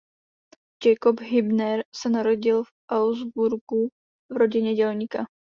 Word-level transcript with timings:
Jacob 0.83 1.19
Hübner 1.19 1.85
se 1.95 2.09
narodil 2.09 2.63
v 2.63 2.69
Augsburgu 2.91 3.89
v 4.31 4.37
rodině 4.37 4.73
dělníka. 4.75 5.25